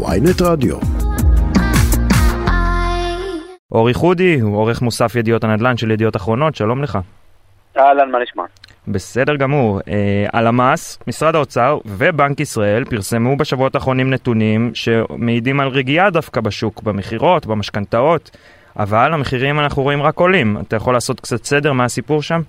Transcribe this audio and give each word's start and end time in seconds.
ויינט 0.00 0.42
רדיו. 0.42 0.76
אורי 3.72 3.94
חודי 3.94 4.40
הוא 4.40 4.56
עורך 4.56 4.82
מוסף 4.82 5.14
ידיעות 5.14 5.44
הנדל"ן 5.44 5.76
של 5.76 5.90
ידיעות 5.90 6.16
אחרונות, 6.16 6.54
שלום 6.54 6.82
לך. 6.82 6.98
אהלן, 7.76 8.10
מה 8.10 8.18
נשמע? 8.22 8.42
בסדר 8.88 9.36
גמור. 9.36 9.80
אה, 9.88 10.26
הלמ"ס, 10.32 10.98
משרד 11.06 11.34
האוצר 11.34 11.78
ובנק 11.84 12.40
ישראל 12.40 12.84
פרסמו 12.84 13.36
בשבועות 13.36 13.74
האחרונים 13.74 14.10
נתונים 14.10 14.70
שמעידים 14.74 15.60
על 15.60 15.68
רגיעה 15.68 16.10
דווקא 16.10 16.40
בשוק, 16.40 16.82
במכירות, 16.82 17.46
במשכנתאות, 17.46 18.30
אבל 18.78 19.14
המחירים 19.14 19.60
אנחנו 19.60 19.82
רואים 19.82 20.02
רק 20.02 20.18
עולים. 20.18 20.56
אתה 20.68 20.76
יכול 20.76 20.94
לעשות 20.94 21.20
קצת 21.20 21.44
סדר 21.44 21.72
מה 21.72 21.84
הסיפור 21.84 22.22
שם? 22.22 22.40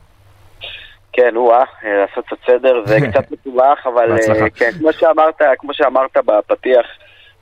כן, 1.13 1.35
או-אה, 1.35 1.63
אה, 1.83 1.97
לעשות 2.01 2.25
קצת 2.25 2.37
סדר, 2.45 2.81
זה 2.85 2.97
קצת 3.11 3.31
מסובך, 3.31 3.87
אבל 3.93 4.09
בהצלחה. 4.11 4.43
אה, 4.43 4.49
כן, 4.49 4.71
כמו 4.79 4.93
שאמרת, 4.93 5.41
כמו 5.57 5.73
שאמרת 5.73 6.17
בפתיח, 6.25 6.85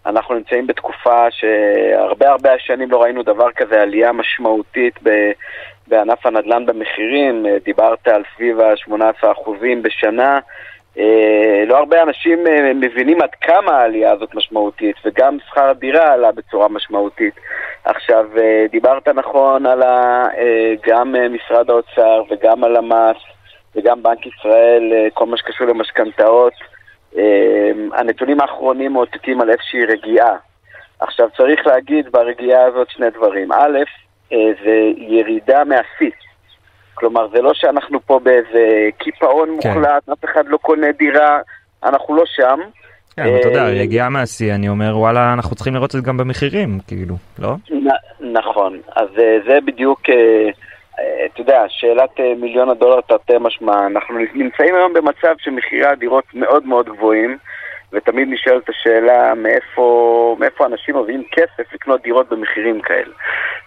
אנחנו 0.06 0.36
נמצאים 0.36 0.68
בתקופה 0.68 1.32
שהרבה 1.32 2.30
הרבה 2.30 2.50
שנים 2.60 2.92
לא 2.92 3.04
ראינו 3.04 3.24
דבר 3.24 3.52
כזה, 3.56 3.82
עלייה 3.82 4.12
משמעותית 4.12 5.00
ב- 5.04 5.32
בענף 5.88 6.26
הנדל"ן 6.26 6.66
במחירים, 6.66 7.46
אה, 7.46 7.58
דיברת 7.66 8.08
על 8.08 8.24
סביב 8.36 8.60
ה-18% 8.60 9.50
בשנה. 9.82 10.40
אה, 10.98 11.64
לא 11.68 11.78
הרבה 11.78 12.04
אנשים 12.04 12.48
אה, 12.48 12.74
מבינים 12.74 13.22
עד 13.22 13.30
כמה 13.42 13.72
העלייה 13.72 14.12
הזאת 14.12 14.36
משמעותית, 14.36 14.96
וגם 15.06 15.38
שכר 15.48 15.70
הדירה 15.70 16.14
עלה 16.14 16.32
בצורה 16.32 16.70
משמעותית. 16.70 17.34
עכשיו, 17.86 18.26
דיברת 18.72 19.08
נכון 19.08 19.66
על 19.66 19.84
ה, 19.84 20.24
גם 20.88 21.16
משרד 21.30 21.70
האוצר 21.70 22.24
וגם 22.30 22.64
על 22.64 22.76
המס 22.76 23.18
וגם 23.76 24.04
בנק 24.04 24.26
ישראל, 24.26 25.10
כל 25.14 25.26
מה 25.26 25.38
שקשור 25.38 25.68
למשכנתאות. 25.68 26.54
אה, 27.18 27.72
הנתונים 27.94 28.42
האחרונים 28.42 28.94
מאותתים 28.94 29.42
על 29.42 29.50
איזושהי 29.50 29.86
רגיעה. 29.86 30.36
עכשיו, 31.00 31.28
צריך 31.38 31.68
להגיד 31.68 32.12
ברגיעה 32.12 32.66
הזאת 32.66 32.90
שני 32.90 33.10
דברים. 33.10 33.52
א', 33.52 33.78
אה, 34.34 34.38
זה 34.64 34.76
ירידה 34.98 35.64
מהשיא. 35.64 36.12
כלומר, 36.94 37.28
זה 37.34 37.42
לא 37.42 37.54
שאנחנו 37.54 38.00
פה 38.06 38.20
באיזה 38.24 38.90
קיפאון 38.98 39.50
כן. 39.62 39.70
מוחלט, 39.70 40.10
אף 40.10 40.26
אחד 40.26 40.44
לא 40.48 40.58
קונה 40.58 40.92
דירה, 40.92 41.40
אנחנו 41.84 42.16
לא 42.16 42.24
שם. 42.26 42.60
כן, 43.16 43.22
אבל 43.22 43.40
אתה 43.40 43.48
יודע, 43.48 43.62
אה, 43.62 43.70
רגיעה 43.70 44.10
מהשיא, 44.10 44.56
אני 44.56 44.70
אומר, 44.70 44.98
וואלה, 44.98 45.34
אנחנו 45.34 45.56
צריכים 45.56 45.74
לראות 45.76 45.96
את 45.96 46.02
זה 46.02 46.08
גם 46.08 46.18
במחירים, 46.18 46.80
כאילו, 46.88 47.16
לא? 47.40 47.56
נ- 47.72 48.34
נכון, 48.38 48.80
אז 48.96 49.08
אה, 49.20 49.38
זה 49.48 49.58
בדיוק, 49.66 50.02
אה, 50.10 50.50
אתה 50.96 51.42
יודע, 51.42 51.64
שאלת 51.68 52.20
אה, 52.20 52.34
מיליון 52.38 52.70
הדולר 52.70 53.02
תרתי 53.02 53.34
משמע. 53.40 53.88
אנחנו 53.88 54.16
נמצאים 54.34 54.76
היום 54.76 54.94
במצב 54.94 55.36
שמחירי 55.38 55.86
הדירות 55.86 56.26
מאוד 56.34 56.66
מאוד 56.66 56.90
גבוהים, 56.90 57.38
ותמיד 57.94 58.28
נשאלת 58.32 58.70
השאלה 58.70 59.34
מאיפה, 59.36 60.36
מאיפה 60.40 60.66
אנשים 60.66 60.98
מביאים 60.98 61.24
כסף 61.32 61.74
לקנות 61.74 62.02
דירות 62.02 62.30
במחירים 62.30 62.82
כאלה. 62.82 63.14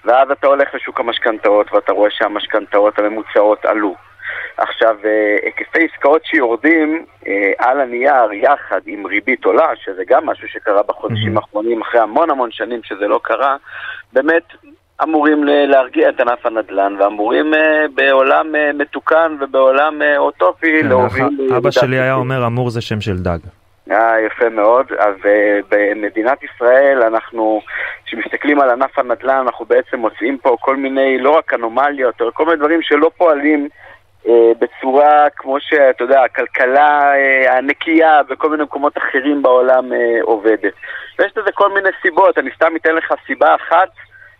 ואז 0.04 0.30
אתה 0.30 0.46
הולך 0.46 0.74
לשוק 0.74 1.00
המשכנתאות 1.00 1.72
ואתה 1.72 1.92
רואה 1.92 2.10
שהמשכנתאות 2.10 2.98
הממוצעות 2.98 3.64
עלו. 3.64 3.94
עכשיו, 4.56 4.96
אה, 5.04 5.36
היקפי 5.42 5.88
עסקאות 5.92 6.24
שיורדים 6.24 7.06
אה, 7.26 7.52
על 7.58 7.80
הנייר 7.80 8.32
יחד 8.32 8.80
עם 8.86 9.06
ריבית 9.06 9.44
עולה, 9.44 9.76
שזה 9.76 10.02
גם 10.06 10.26
משהו 10.26 10.48
שקרה 10.48 10.82
בחודשים. 10.82 11.36
האחרונים, 11.36 11.82
אחרי 11.82 12.00
המון 12.00 12.30
המון 12.30 12.50
שנים 12.50 12.80
שזה 12.82 13.08
לא 13.08 13.20
קרה, 13.22 13.56
באמת 14.12 14.42
אמורים 15.02 15.44
להרגיע 15.44 16.08
את 16.08 16.20
ענף 16.20 16.46
הנדל"ן, 16.46 16.96
ואמורים 16.98 17.54
אה, 17.54 17.84
בעולם 17.94 18.54
אה, 18.54 18.70
מתוקן 18.72 19.36
ובעולם 19.40 20.02
אה, 20.02 20.18
אוטופי 20.18 20.82
כן, 20.82 20.88
להוביל... 20.88 21.54
אבא 21.56 21.70
שלי 21.70 22.00
היה. 22.00 22.14
אומר, 22.14 22.46
אמור 22.46 22.70
זה 22.70 22.80
שם 22.80 23.00
של 23.00 23.18
דג. 23.18 23.38
אה, 23.90 24.20
יפה 24.20 24.48
מאוד. 24.48 24.86
אז 24.98 25.14
uh, 25.22 25.66
במדינת 25.68 26.38
ישראל 26.42 27.02
אנחנו, 27.02 27.60
כשמסתכלים 28.06 28.60
על 28.60 28.70
ענף 28.70 28.98
הנדל"ן, 28.98 29.36
אנחנו 29.46 29.64
בעצם 29.64 29.98
מוצאים 29.98 30.38
פה 30.38 30.56
כל 30.60 30.76
מיני, 30.76 31.18
לא 31.18 31.30
רק 31.30 31.54
אנומליות, 31.54 32.22
אבל 32.22 32.30
כל 32.30 32.44
מיני 32.44 32.56
דברים 32.56 32.82
שלא 32.82 33.10
פועלים 33.16 33.68
uh, 34.24 34.28
בצורה 34.58 35.26
כמו 35.36 35.56
שאתה 35.60 36.04
יודע, 36.04 36.22
הכלכלה 36.22 37.12
uh, 37.12 37.50
הנקייה 37.50 38.20
וכל 38.28 38.50
מיני 38.50 38.62
מקומות 38.62 38.98
אחרים 38.98 39.42
בעולם 39.42 39.92
uh, 39.92 39.96
עובדת. 40.22 40.72
ויש 41.18 41.32
לזה 41.36 41.52
כל 41.54 41.74
מיני 41.74 41.88
סיבות, 42.02 42.38
אני 42.38 42.50
סתם 42.56 42.76
אתן 42.76 42.94
לך 42.94 43.14
סיבה 43.26 43.54
אחת. 43.54 43.88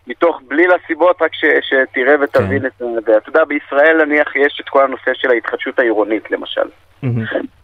מתוך 0.06 0.40
בליל 0.48 0.70
הסיבות, 0.72 1.22
רק 1.22 1.34
ש, 1.34 1.44
שתראה 1.60 2.14
ותבין 2.20 2.60
כן. 2.60 2.66
את 2.66 3.04
זה. 3.04 3.16
אתה 3.16 3.28
יודע, 3.28 3.44
בישראל 3.44 4.04
נניח 4.04 4.36
יש 4.36 4.60
את 4.60 4.68
כל 4.68 4.84
הנושא 4.84 5.10
של 5.14 5.30
ההתחדשות 5.30 5.78
העירונית 5.78 6.30
למשל. 6.30 6.68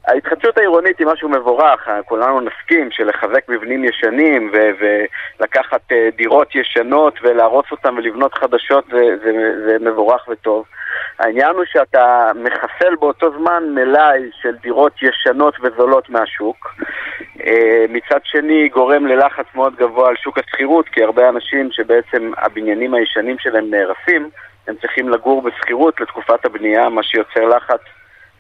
ההתחדשות 0.08 0.58
העירונית 0.58 0.98
היא 0.98 1.06
משהו 1.06 1.28
מבורך, 1.28 1.88
כולנו 2.04 2.40
נסכים 2.40 2.90
שלחזק 2.90 3.48
מבנים 3.48 3.84
ישנים 3.84 4.50
ו- 4.52 4.70
ולקחת 5.40 5.92
אה, 5.92 6.08
דירות 6.16 6.54
ישנות 6.54 7.18
ולהרוס 7.22 7.66
אותן 7.70 7.94
ולבנות 7.94 8.34
חדשות 8.34 8.84
זה, 8.90 9.04
זה, 9.22 9.32
זה 9.66 9.76
מבורך 9.80 10.28
וטוב. 10.28 10.64
העניין 11.20 11.56
הוא 11.56 11.64
שאתה 11.72 12.30
מחסל 12.34 12.94
באותו 13.00 13.30
זמן 13.38 13.62
מלאי 13.74 14.30
של 14.42 14.56
דירות 14.62 14.92
ישנות 15.02 15.54
וזולות 15.62 16.10
מהשוק. 16.10 16.74
אה, 17.46 17.84
מצד 17.88 18.20
שני 18.24 18.68
גורם 18.68 19.06
ללחץ 19.06 19.44
מאוד 19.54 19.76
גבוה 19.76 20.08
על 20.08 20.16
שוק 20.16 20.38
השכירות, 20.38 20.88
כי 20.88 21.02
הרבה 21.02 21.28
אנשים 21.28 21.68
שבעצם 21.72 22.32
הבניינים 22.36 22.94
הישנים 22.94 23.36
שלהם 23.38 23.70
נהרסים, 23.70 24.30
הם 24.68 24.74
צריכים 24.80 25.08
לגור 25.08 25.42
בשכירות 25.42 26.00
לתקופת 26.00 26.44
הבנייה, 26.44 26.88
מה 26.88 27.02
שיוצר 27.02 27.44
לחץ 27.48 27.80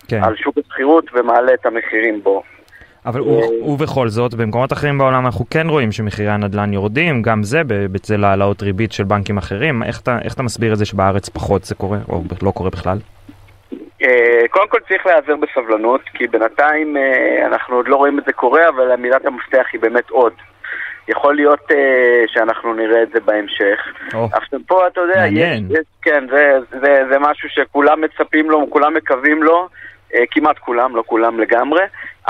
כן. 0.08 0.24
על 0.24 0.36
שוק 0.36 0.58
השכירות 0.58 1.04
ומעלה 1.12 1.54
את 1.54 1.66
המחירים 1.66 2.22
בו. 2.22 2.42
אבל 3.06 3.20
וב- 3.20 3.62
ובכל 3.68 4.08
זאת, 4.08 4.34
במקומות 4.34 4.72
אחרים 4.72 4.98
בעולם 4.98 5.26
אנחנו 5.26 5.44
כן 5.50 5.66
רואים 5.68 5.92
שמחירי 5.92 6.28
הנדל"ן 6.28 6.72
יורדים, 6.72 7.22
גם 7.22 7.42
זה 7.42 7.62
בצל 7.66 8.24
העלאות 8.24 8.62
ריבית 8.62 8.92
של 8.92 9.04
בנקים 9.04 9.38
אחרים. 9.38 9.82
איך 9.82 10.00
אתה, 10.00 10.18
איך 10.24 10.34
אתה 10.34 10.42
מסביר 10.42 10.72
את 10.72 10.78
זה 10.78 10.84
שבארץ 10.84 11.28
פחות 11.28 11.64
זה 11.64 11.74
קורה, 11.74 11.98
או 12.08 12.22
לא 12.42 12.50
קורה 12.50 12.70
בכלל? 12.70 12.98
אה, 14.02 14.42
קודם 14.50 14.68
כל 14.68 14.78
צריך 14.88 15.06
להיעזר 15.06 15.34
בסבלנות, 15.36 16.00
כי 16.14 16.26
בינתיים 16.26 16.96
אה, 16.96 17.46
אנחנו 17.46 17.76
עוד 17.76 17.88
לא 17.88 17.96
רואים 17.96 18.18
את 18.18 18.24
זה 18.24 18.32
קורה, 18.32 18.68
אבל 18.68 18.96
מילת 18.96 19.26
המפתח 19.26 19.64
היא 19.72 19.80
באמת 19.80 20.10
עוד. 20.10 20.32
יכול 21.08 21.34
להיות 21.36 21.70
אה, 21.70 21.76
שאנחנו 22.26 22.74
נראה 22.74 23.02
את 23.02 23.08
זה 23.12 23.20
בהמשך. 23.20 23.78
או, 24.14 24.28
עכשיו 24.32 24.60
פה 24.66 24.86
אתה 24.86 25.00
יודע, 25.00 25.20
מעניין. 25.20 25.66
יש, 25.70 25.72
יש, 25.78 25.84
כן, 26.02 26.24
זה, 26.30 26.58
זה, 26.80 27.02
זה 27.12 27.18
משהו 27.18 27.48
שכולם 27.48 28.00
מצפים 28.00 28.50
לו, 28.50 28.66
כולם 28.70 28.94
מקווים 28.94 29.42
לו, 29.42 29.68
אה, 30.14 30.20
כמעט 30.30 30.58
כולם, 30.58 30.96
לא 30.96 31.02
כולם 31.06 31.40
לגמרי, 31.40 31.82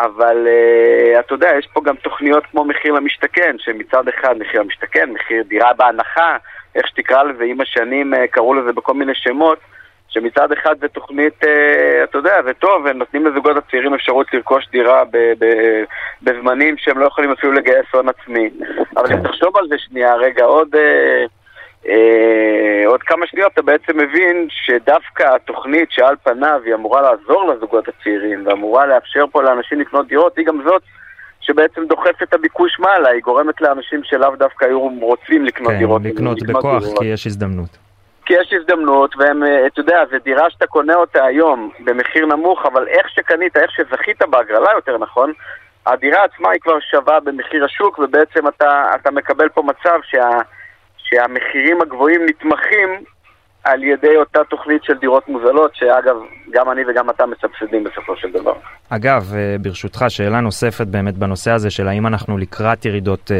אבל 0.04 0.46
אה, 0.46 1.20
אתה 1.20 1.34
יודע, 1.34 1.50
יש 1.58 1.68
פה 1.72 1.80
גם 1.84 1.94
תוכניות 1.96 2.46
כמו 2.50 2.64
מחיר 2.64 2.92
למשתכן, 2.92 3.56
שמצד 3.58 4.08
אחד 4.08 4.38
מחיר 4.38 4.60
למשתכן, 4.60 5.10
מחיר 5.10 5.42
דירה 5.42 5.72
בהנחה, 5.72 6.36
איך 6.74 6.86
שתקרא 6.86 7.22
לזה, 7.22 7.44
עם 7.44 7.60
השנים 7.60 8.14
אה, 8.14 8.26
קראו 8.26 8.54
לזה 8.54 8.72
בכל 8.72 8.94
מיני 8.94 9.14
שמות, 9.14 9.58
שמצד 10.08 10.52
אחד 10.52 10.74
זה 10.80 10.88
תוכנית, 10.88 11.44
אה, 11.44 12.04
אתה 12.04 12.18
יודע, 12.18 12.42
זה 12.44 12.52
טוב, 12.54 12.86
הם 12.86 12.98
נותנים 12.98 13.26
לזוגות 13.26 13.56
הצעירים 13.56 13.94
אפשרות 13.94 14.34
לרכוש 14.34 14.68
דירה 14.70 15.04
ב- 15.04 15.32
ב- 15.38 15.84
בזמנים 16.22 16.76
שהם 16.78 16.98
לא 16.98 17.06
יכולים 17.06 17.32
אפילו 17.32 17.52
לגייס 17.52 17.86
הון 17.92 18.08
עצמי. 18.08 18.50
אבל. 18.96 19.12
אם 19.12 19.22
תחשוב 19.22 19.56
על 19.56 19.68
זה 19.68 19.78
שנייה, 19.78 20.14
רגע, 20.14 20.44
עוד... 20.44 20.68
אה, 20.74 21.24
אה, 21.88 22.82
עוד 22.86 23.02
כמה 23.02 23.26
שניות 23.26 23.52
אתה 23.52 23.62
בעצם 23.62 23.98
מבין 23.98 24.48
שדווקא 24.50 25.34
התוכנית 25.34 25.90
שעל 25.90 26.16
פניו 26.22 26.60
היא 26.64 26.74
אמורה 26.74 27.00
לעזור 27.00 27.52
לזוגות 27.52 27.88
הצעירים 27.88 28.46
ואמורה 28.46 28.86
לאפשר 28.86 29.24
פה 29.32 29.42
לאנשים 29.42 29.80
לקנות 29.80 30.08
דירות, 30.08 30.38
היא 30.38 30.46
גם 30.46 30.62
זאת 30.64 30.82
שבעצם 31.40 31.86
דוחפת 31.86 32.22
את 32.22 32.34
הביקוש 32.34 32.80
מעלה, 32.80 33.08
היא 33.08 33.22
גורמת 33.22 33.60
לאנשים 33.60 34.00
שלאו 34.04 34.36
דווקא 34.36 34.64
היו 34.64 34.88
רוצים 35.00 35.44
לקנות 35.44 35.72
כן, 35.72 35.78
דירות. 35.78 36.02
לקנות 36.04 36.42
בכוח, 36.42 36.82
דירות. 36.82 36.98
כי 36.98 37.04
יש 37.04 37.26
הזדמנות. 37.26 37.78
כי 38.26 38.34
יש 38.34 38.52
הזדמנות, 38.52 39.16
והם, 39.16 39.44
אה, 39.44 39.66
אתה 39.66 39.80
יודע, 39.80 40.02
זו 40.10 40.16
דירה 40.24 40.50
שאתה 40.50 40.66
קונה 40.66 40.94
אותה 40.94 41.24
היום 41.24 41.70
במחיר 41.84 42.26
נמוך, 42.26 42.66
אבל 42.66 42.88
איך 42.88 43.08
שקנית, 43.10 43.56
איך 43.56 43.70
שזכית 43.70 44.22
בהגרלה 44.22 44.70
יותר 44.74 44.98
נכון, 44.98 45.32
הדירה 45.86 46.24
עצמה 46.24 46.50
היא 46.50 46.60
כבר 46.60 46.80
שווה 46.80 47.20
במחיר 47.20 47.64
השוק, 47.64 47.98
ובעצם 47.98 48.48
אתה, 48.48 48.90
אתה 48.94 49.10
מקבל 49.10 49.48
פה 49.48 49.62
מצב 49.62 49.98
שה, 50.02 50.28
שהמחירים 51.10 51.82
הגבוהים 51.82 52.20
נתמכים 52.26 53.04
על 53.64 53.82
ידי 53.84 54.16
אותה 54.16 54.44
תוכנית 54.44 54.84
של 54.84 54.94
דירות 55.00 55.28
מוזלות, 55.28 55.70
שאגב, 55.74 56.16
גם 56.50 56.70
אני 56.70 56.82
וגם 56.88 57.10
אתה 57.10 57.24
מסבסדים 57.26 57.84
בסופו 57.84 58.16
של 58.16 58.32
דבר. 58.32 58.52
אגב, 58.90 59.32
אה, 59.34 59.56
ברשותך, 59.60 60.04
שאלה 60.08 60.40
נוספת 60.40 60.86
באמת 60.86 61.18
בנושא 61.18 61.50
הזה 61.50 61.70
של 61.70 61.88
האם 61.88 62.06
אנחנו 62.06 62.38
לקראת 62.38 62.84
ירידות 62.84 63.30
אה, 63.30 63.36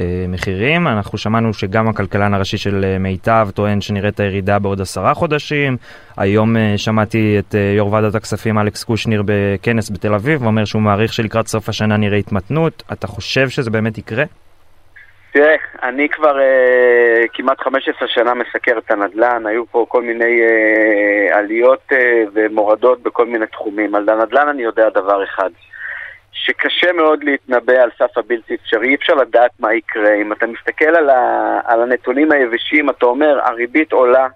אה, 0.00 0.24
מחירים. 0.28 0.86
אנחנו 0.86 1.18
שמענו 1.18 1.54
שגם 1.54 1.88
הכלכלן 1.88 2.34
הראשי 2.34 2.58
של 2.58 2.84
אה, 2.84 2.98
מיטב 2.98 3.48
טוען 3.54 3.80
שנראית 3.80 4.20
הירידה 4.20 4.58
בעוד 4.58 4.80
עשרה 4.80 5.14
חודשים. 5.14 5.76
היום 6.16 6.56
אה, 6.56 6.74
שמעתי 6.76 7.36
את 7.38 7.54
אה, 7.54 7.74
יו"ר 7.76 7.92
ועדת 7.92 8.14
הכספים 8.14 8.58
אלכס 8.58 8.84
קושניר 8.84 9.22
בכנס 9.26 9.90
בתל 9.90 10.14
אביב, 10.14 10.42
ואומר 10.42 10.64
שהוא 10.64 10.82
מעריך 10.82 11.12
שלקראת 11.12 11.46
סוף 11.46 11.68
השנה 11.68 11.96
נראה 11.96 12.18
התמתנות. 12.18 12.82
אתה 12.92 13.06
חושב 13.06 13.48
שזה 13.48 13.70
באמת 13.70 13.98
יקרה? 13.98 14.24
תראה, 15.32 15.54
אני 15.82 16.08
כבר 16.08 16.40
אה, 16.40 17.24
כמעט 17.32 17.60
15 17.60 18.08
שנה 18.08 18.34
מסקר 18.34 18.78
את 18.78 18.90
הנדל"ן, 18.90 19.46
היו 19.46 19.66
פה 19.66 19.86
כל 19.88 20.02
מיני 20.02 20.40
אה, 20.42 21.38
עליות 21.38 21.92
אה, 21.92 22.22
ומורדות 22.32 23.02
בכל 23.02 23.26
מיני 23.26 23.46
תחומים. 23.46 23.94
על 23.94 24.08
הנדל"ן 24.08 24.48
אני 24.48 24.62
יודע 24.62 24.88
דבר 24.88 25.24
אחד, 25.24 25.50
שקשה 26.32 26.92
מאוד 26.92 27.24
להתנבא 27.24 27.72
על 27.72 27.90
סף 27.98 28.18
הבלתי 28.18 28.54
אפשרי, 28.54 28.88
אי 28.88 28.94
אפשר 28.94 29.14
לדעת 29.14 29.50
מה 29.60 29.74
יקרה. 29.74 30.14
אם 30.14 30.32
אתה 30.32 30.46
מסתכל 30.46 30.84
על, 30.84 31.10
ה, 31.10 31.60
על 31.64 31.82
הנתונים 31.82 32.32
היבשים, 32.32 32.90
אתה 32.90 33.06
אומר, 33.06 33.40
הריבית 33.44 33.92
עולה. 33.92 34.26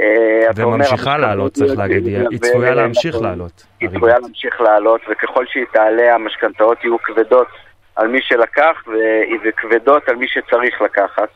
אה, 0.00 0.46
וממשיכה 0.56 1.18
לעלות, 1.18 1.52
צריך 1.52 1.78
להגיד, 1.78 2.06
היא 2.06 2.38
צפויה 2.38 2.74
להמשיך 2.74 3.16
לעלות. 3.20 3.66
היא 3.80 3.88
צפויה 3.88 4.18
להמשיך 4.18 4.60
לעלות, 4.60 5.00
וככל 5.10 5.44
שהיא 5.46 5.64
תעלה, 5.72 6.14
המשכנתאות 6.14 6.84
יהיו 6.84 6.98
כבדות 6.98 7.46
על 7.96 8.08
מי 8.08 8.22
שלקח, 8.22 8.82
וכבדות 9.44 10.08
על 10.08 10.16
מי 10.16 10.28
שצריך 10.28 10.82
לקחת. 10.82 11.28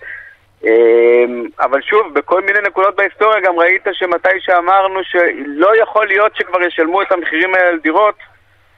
אמ, 0.64 1.44
אבל 1.60 1.82
שוב, 1.82 2.14
בכל 2.14 2.42
מיני 2.42 2.58
נקודות 2.66 2.96
בהיסטוריה 2.96 3.40
גם 3.40 3.58
ראית 3.58 3.86
שמתי 3.92 4.40
שאמרנו 4.40 5.00
שלא 5.04 5.76
יכול 5.82 6.06
להיות 6.06 6.36
שכבר 6.36 6.62
ישלמו 6.62 7.02
את 7.02 7.12
המחירים 7.12 7.54
האלה 7.54 7.68
על 7.68 7.78
דירות, 7.78 8.14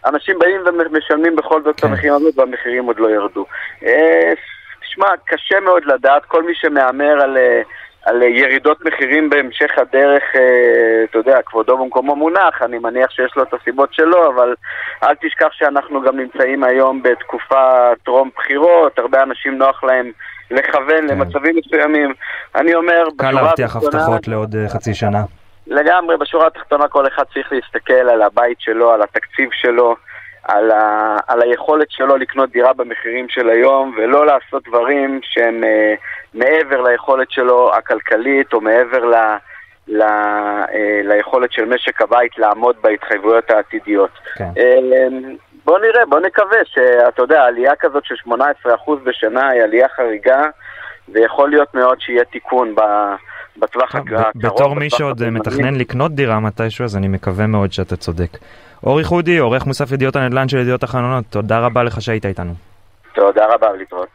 אנשים 0.07 0.39
באים 0.39 0.61
ומשלמים 0.67 1.37
בכל 1.37 1.63
זאת 1.63 1.75
את 1.75 1.81
כן. 1.81 1.87
המחירים 1.87 2.15
הזאת 2.15 2.39
והמחירים 2.39 2.85
עוד 2.85 2.99
לא 2.99 3.11
ירדו. 3.11 3.47
אה, 3.87 4.33
תשמע, 4.81 5.07
קשה 5.27 5.61
מאוד 5.61 5.85
לדעת, 5.85 6.25
כל 6.25 6.43
מי 6.43 6.55
שמהמר 6.55 7.23
על, 7.23 7.37
אה, 7.37 7.63
על 8.09 8.23
ירידות 8.23 8.85
מחירים 8.85 9.31
בהמשך 9.31 9.71
הדרך, 9.77 10.23
אה, 10.37 11.05
אתה 11.05 11.19
יודע, 11.19 11.39
כבודו 11.47 11.79
במקומו 11.79 12.17
מונח, 12.17 12.63
אני 12.63 12.79
מניח 12.79 13.11
שיש 13.11 13.37
לו 13.37 13.43
את 13.43 13.55
הסיבות 13.55 13.95
שלו, 13.95 14.31
אבל 14.35 14.55
אל 15.03 15.15
תשכח 15.15 15.49
שאנחנו 15.53 16.03
גם 16.03 16.17
נמצאים 16.17 16.65
היום 16.65 17.03
בתקופה 17.03 17.91
טרום 18.05 18.31
בחירות, 18.37 18.99
הרבה 18.99 19.23
אנשים 19.23 19.59
נוח 19.59 19.85
להם 19.85 20.11
לכוון 20.51 21.09
כן. 21.09 21.15
למצבים 21.19 21.57
מסוימים. 21.57 22.15
אני 22.55 22.75
אומר, 22.75 23.09
קל 23.17 23.31
להבטיח 23.31 23.77
הבטחות 23.77 24.29
לעוד 24.29 24.55
חצי 24.69 24.95
שנה. 24.95 25.23
לגמרי, 25.67 26.17
בשורה 26.17 26.47
התחתונה 26.47 26.89
כל 26.89 27.07
אחד 27.07 27.23
צריך 27.35 27.53
להסתכל 27.53 27.93
על 27.93 28.23
הבית 28.23 28.61
שלו, 28.61 28.91
על 28.93 29.03
התקציב 29.03 29.49
שלו, 29.53 29.97
על, 30.49 30.71
ה, 30.71 31.17
על 31.27 31.43
היכולת 31.43 31.91
שלו 31.91 32.17
לקנות 32.17 32.51
דירה 32.51 32.73
במחירים 32.73 33.27
של 33.29 33.49
היום, 33.49 33.95
ולא 33.97 34.27
לעשות 34.27 34.69
דברים 34.69 35.21
שהם 35.23 35.65
אה, 35.65 35.95
מעבר 36.35 36.83
ליכולת 36.83 37.31
שלו 37.31 37.75
הכלכלית, 37.75 38.53
או 38.53 38.61
מעבר 38.61 39.05
ל, 39.05 39.15
ל, 39.89 40.03
אה, 40.03 41.01
ליכולת 41.05 41.53
של 41.53 41.65
משק 41.65 42.03
הבית 42.03 42.39
לעמוד 42.39 42.77
בהתחייבויות 42.83 43.51
העתידיות. 43.51 44.11
כן. 44.35 44.51
אה, 44.59 45.09
בוא 45.65 45.79
נראה, 45.79 46.07
בוא 46.07 46.21
נקווה 46.21 46.59
שאתה 46.65 47.23
יודע, 47.23 47.43
עלייה 47.43 47.73
כזאת 47.79 48.05
של 48.05 48.15
18% 48.27 48.33
בשנה 49.05 49.49
היא 49.49 49.63
עלייה 49.63 49.89
חריגה, 49.89 50.43
ויכול 51.09 51.51
להיות 51.51 51.75
מאוד 51.75 52.01
שיהיה 52.01 52.25
תיקון 52.25 52.75
ב... 52.75 52.81
בטווח 53.61 53.95
הקרוב. 53.95 54.23
בתור 54.35 54.75
מי 54.75 54.91
שעוד 54.91 55.31
מתכנן 55.31 55.75
לקנות 55.75 56.13
דירה 56.13 56.41
מתישהו, 56.41 56.85
אז 56.85 56.97
אני 56.97 57.09
מקווה 57.09 57.47
מאוד 57.47 57.73
שאתה 57.73 57.97
צודק. 57.97 58.39
אורי 58.87 59.05
חודי, 59.05 59.39
עורך 59.39 59.67
מוסף 59.67 59.93
ידיעות 59.93 60.17
הנדל"ן 60.17 60.49
של 60.49 60.59
ידיעות 60.59 60.83
החנונות, 60.83 61.25
תודה 61.31 61.59
רבה 61.59 61.83
לך 61.83 62.03
שהיית 62.03 62.27
איתנו. 62.27 62.53
תודה 63.15 63.47
רבה, 63.47 63.73
להתראות. 63.73 64.09